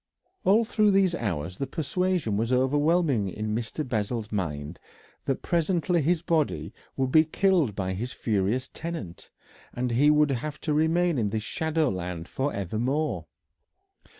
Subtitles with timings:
[0.45, 3.87] All through those hours the persuasion was overwhelming in Mr.
[3.87, 4.79] Bessel's mind
[5.25, 9.29] that presently his body would be killed by his furious tenant,
[9.71, 13.27] and he would have to remain in this shadow land for evermore.